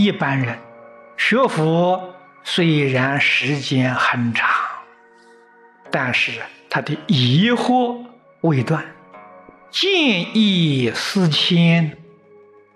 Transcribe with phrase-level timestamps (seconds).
[0.00, 0.56] 一般人
[1.18, 4.48] 学佛虽然时间很长，
[5.90, 6.40] 但是
[6.70, 8.06] 他的疑惑
[8.40, 8.82] 未断，
[9.70, 11.98] 见异思迁，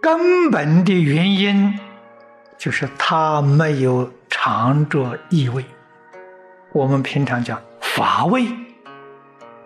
[0.00, 1.76] 根本的原因
[2.56, 5.64] 就是他没有尝着异味。
[6.72, 8.46] 我们平常讲乏味，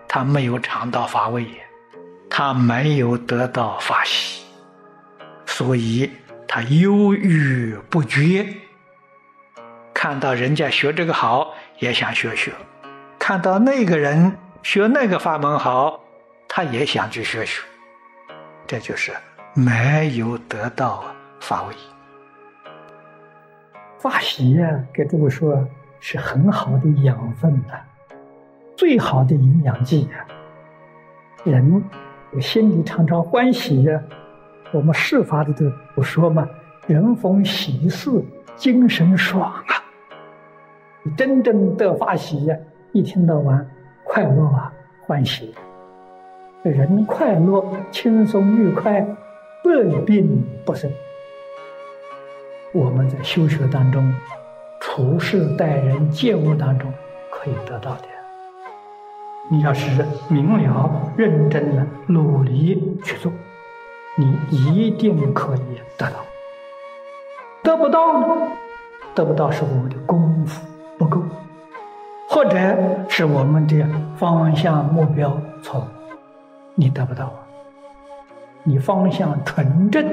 [0.09, 1.47] 他没有尝到乏味，
[2.31, 4.43] 他没有得到法喜，
[5.45, 6.11] 所以
[6.47, 8.47] 他犹豫不决。
[9.95, 12.51] 看到人家学这个好，也想学学；
[13.19, 16.01] 看到那个人学那个法门好，
[16.49, 17.63] 他也想去学学。
[18.67, 19.13] 这就是
[19.55, 21.05] 没有得到
[21.41, 21.75] 法味。
[23.99, 25.69] 法喜呀，给诸位说。
[26.05, 27.75] 是很好的养分呐，
[28.77, 30.27] 最好的营养剂呀。
[31.45, 31.85] 人
[32.41, 34.03] 心里常常欢喜呀，
[34.73, 36.49] 我们事法的都不说嘛，
[36.87, 38.11] 人逢喜事
[38.57, 39.63] 精神爽啊。
[41.03, 42.57] 你真正得法喜呀，
[42.93, 43.67] 一天到晚
[44.05, 44.73] 快乐啊，
[45.07, 45.55] 欢喜。
[46.63, 50.91] 人快乐、轻松、愉快，百病不生。
[52.73, 54.13] 我们在修学当中。
[54.85, 56.93] 处事待人接物当中
[57.31, 58.03] 可以得到的，
[59.49, 63.33] 你要是明了、认真的努力去做，
[64.17, 66.17] 你一定可以得到。
[67.63, 68.49] 得不到呢？
[69.15, 70.67] 得不到是我们的功夫
[70.99, 71.23] 不够，
[72.29, 72.59] 或者
[73.09, 75.85] 是我们的方向目标错误，
[76.75, 77.39] 你得不到啊。
[78.65, 80.05] 你方向纯正，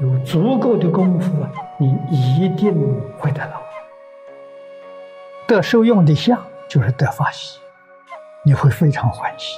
[0.00, 2.74] 有足够的功夫啊，你一定
[3.18, 3.62] 会得到。
[5.46, 7.60] 得受用的相就是得法喜，
[8.44, 9.56] 你会非常欢喜，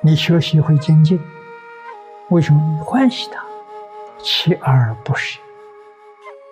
[0.00, 1.20] 你学习会精进。
[2.30, 3.44] 为什么你欢喜他？
[4.18, 5.40] 锲而不舍，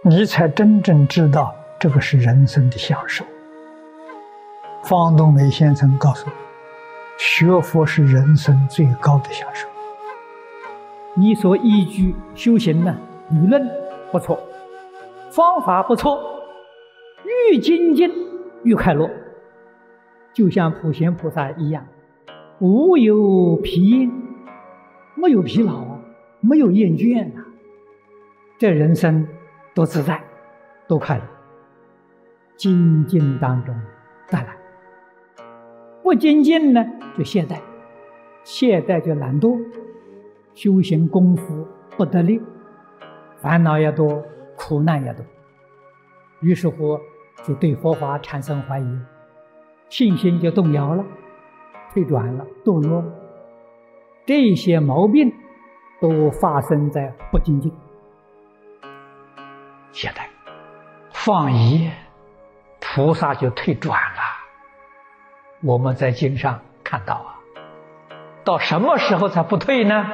[0.02, 3.24] 你才真正知道这个是人生的享受。
[4.82, 6.32] 方东梅先生告诉我，
[7.16, 9.66] 学佛是人生最高的享受。
[11.14, 12.94] 你所依据修行呢，
[13.30, 13.66] 理论
[14.10, 14.38] 不错，
[15.30, 16.18] 方法不错，
[17.50, 18.10] 愈精进。
[18.64, 19.10] 愈快乐，
[20.32, 21.84] 就像普贤菩萨一样，
[22.60, 24.10] 无有疲厌，
[25.14, 26.00] 没有疲劳啊，
[26.40, 27.44] 没有厌倦啊，
[28.58, 29.26] 这人生
[29.74, 30.22] 多自在，
[30.86, 31.24] 多快乐。
[32.56, 33.74] 精进当中
[34.28, 34.56] 带来，
[36.02, 36.84] 不精进呢
[37.16, 37.58] 就懈怠，
[38.44, 39.58] 懈怠就懒惰，
[40.54, 42.40] 修行功夫不得力，
[43.38, 44.22] 烦恼也多，
[44.56, 45.24] 苦难也多，
[46.40, 46.98] 于是乎。
[47.44, 48.98] 就对佛法产生怀疑，
[49.88, 51.04] 信心就动摇了，
[51.92, 53.02] 退转了，堕落。
[54.24, 55.34] 这些毛病
[56.00, 57.72] 都发生在不精进、
[59.90, 60.26] 懈怠、
[61.10, 61.90] 放逸，
[62.80, 64.20] 菩萨就退转了。
[65.60, 67.38] 我们在经上看到啊，
[68.44, 70.06] 到什么时候才不退呢？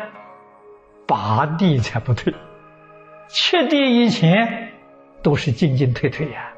[1.06, 2.34] 八地才不退，
[3.28, 4.72] 七地以前
[5.22, 6.52] 都是进进退退呀。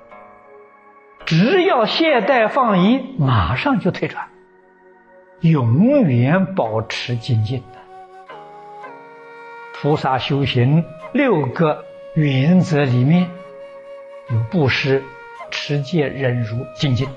[1.27, 4.30] 只要懈怠放逸，马上就退转，
[5.41, 7.79] 永远保持精进的。
[9.75, 11.85] 菩萨修行六个
[12.15, 13.31] 原则里面
[14.29, 15.03] 有布施、
[15.51, 17.09] 持戒、忍辱、精进。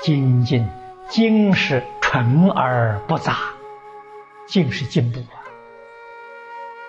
[0.00, 0.68] 精进，
[1.08, 3.38] 精是纯而不杂，
[4.46, 5.40] 进是进步啊。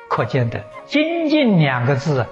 [0.09, 2.25] 可见的“精进”两个字，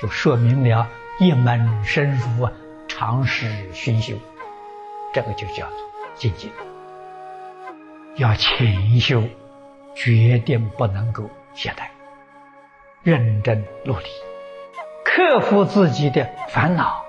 [0.00, 0.88] 就说明了
[1.20, 2.52] 一门深入啊。
[2.88, 4.14] 长时熏修，
[5.12, 5.78] 这个就叫做
[6.14, 6.50] 精进。
[8.16, 9.22] 要勤修，
[9.94, 11.86] 决定不能够懈怠，
[13.02, 14.06] 认真努力，
[15.04, 17.04] 克服自己的烦恼，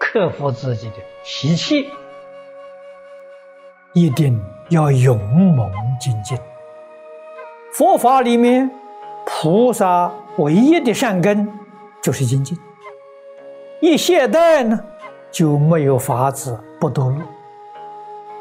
[0.00, 1.88] 克服自己的习气，
[3.92, 5.16] 一定要勇
[5.54, 5.70] 猛
[6.00, 6.36] 精进。
[7.72, 8.68] 佛法里面，
[9.24, 11.48] 菩萨唯一的善根
[12.02, 12.58] 就是精进。
[13.80, 14.78] 一懈怠呢？
[15.30, 17.22] 就没有法子不堕落。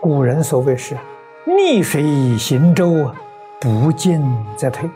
[0.02, 0.98] 古人所谓是
[1.46, 3.16] “逆水行舟啊，
[3.60, 4.22] 不进
[4.56, 4.90] 则退”。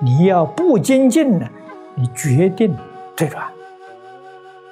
[0.00, 1.48] 你要不精进呢，
[1.96, 2.76] 你决定
[3.16, 3.44] 退转。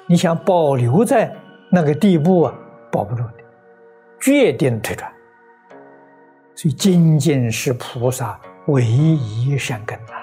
[0.05, 1.35] 你想保留在
[1.69, 2.53] 那个地步啊，
[2.89, 3.33] 保不住的，
[4.21, 5.11] 决定退转。
[6.55, 10.13] 所以精进是菩萨唯一善根呐。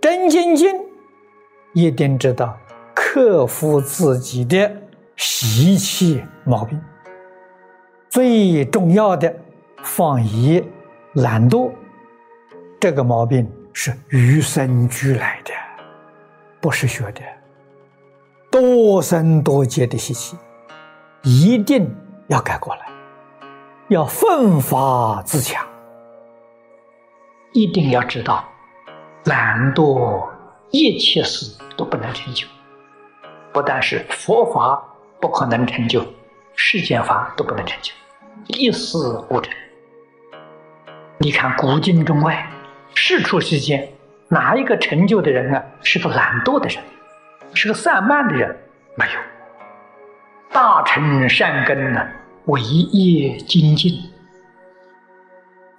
[0.00, 0.74] 真精进，
[1.74, 2.56] 一定知道。
[2.94, 4.70] 克服自己的
[5.16, 6.80] 习气毛病，
[8.12, 9.34] 最重要的
[9.82, 10.62] 放逸、
[11.14, 11.72] 懒惰，
[12.78, 15.50] 这个毛病是与生俱来的。
[16.60, 17.22] 不是学的，
[18.50, 20.36] 多生多劫的习气，
[21.22, 21.90] 一定
[22.28, 22.82] 要改过来，
[23.88, 25.66] 要奋发自强，
[27.54, 28.44] 一定要知道，
[29.24, 30.22] 懒惰
[30.70, 32.46] 一切事都不能成就，
[33.54, 34.84] 不但是佛法
[35.18, 36.04] 不可能成就，
[36.64, 37.92] 世间法都不能成就，
[38.46, 38.96] 一事
[39.28, 39.52] 无成。
[41.18, 42.48] 你看古今中外，
[42.94, 43.92] 世出世间，
[44.28, 46.78] 哪一个成就的人啊，是个懒惰的人，
[47.52, 48.56] 是个散漫的人？
[48.94, 49.20] 没有，
[50.52, 52.08] 大成善根呢，
[52.44, 54.00] 唯业精进。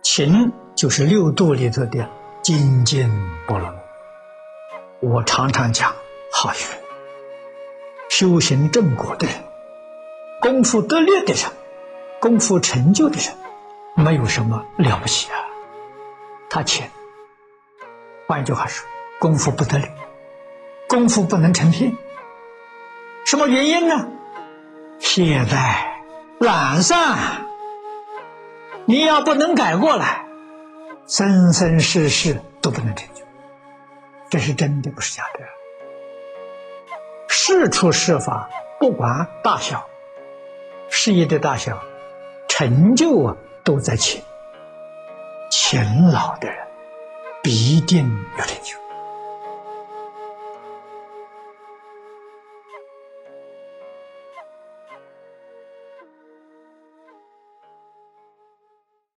[0.01, 2.05] 勤就是六度里头的
[2.41, 3.09] 精进
[3.47, 3.73] 不能。
[4.99, 5.95] 我常常讲，
[6.29, 6.77] 好学、
[8.09, 9.35] 修行正果的人，
[10.43, 11.49] 功夫得力的人，
[12.19, 13.33] 功夫成就的人。
[13.95, 15.39] 没有什么了不起啊，
[16.49, 16.91] 他浅。
[18.27, 18.85] 换句话说，
[19.21, 19.85] 功夫不得力，
[20.89, 21.95] 功夫不能成片。
[23.23, 24.09] 什么原因呢？
[24.99, 25.85] 懈怠、
[26.39, 27.45] 懒散。
[28.83, 30.25] 你要不能改过来，
[31.07, 33.23] 生生世世都不能成就。
[34.29, 35.39] 这是真的，不是假的。
[37.29, 39.87] 事出事法，不管大小，
[40.95, 41.83] 事业的大小，
[42.47, 43.35] 成就啊。
[43.65, 44.21] 都在勤，
[45.49, 46.67] 勤劳的人
[47.41, 48.05] 必定
[48.37, 48.82] 有成就。